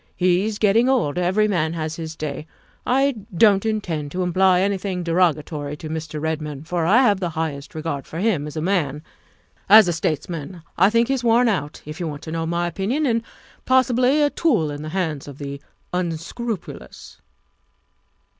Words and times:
He's 0.15 0.57
getting 0.57 0.89
old. 0.89 1.19
Every 1.19 1.47
man 1.47 1.73
has 1.73 1.95
his 1.97 2.15
day. 2.15 2.47
I 2.87 3.17
don't 3.37 3.67
intend 3.67 4.11
to 4.13 4.23
imply 4.23 4.61
anything 4.61 5.03
derogatory 5.03 5.77
to 5.77 5.89
Mr. 5.89 6.19
Redmond, 6.19 6.67
for 6.67 6.87
I 6.87 7.03
have 7.03 7.19
the 7.19 7.29
highest 7.37 7.75
regard 7.75 8.07
for 8.07 8.17
him 8.17 8.47
as 8.47 8.57
a 8.57 8.61
man. 8.61 9.03
As 9.69 9.87
a 9.87 9.93
states 9.93 10.27
man, 10.27 10.63
I 10.75 10.89
think 10.89 11.07
he's 11.07 11.23
worn 11.23 11.47
out, 11.47 11.83
if 11.85 11.99
you 11.99 12.07
want 12.07 12.23
to 12.23 12.31
know 12.31 12.47
my 12.47 12.65
opinion, 12.65 13.05
and 13.05 13.21
possibly 13.67 14.23
a 14.23 14.31
tool 14.31 14.71
in 14.71 14.81
the 14.81 14.89
hands 14.89 15.27
of 15.27 15.37
the 15.37 15.61
un 15.93 16.17
scrupulous. 16.17 17.21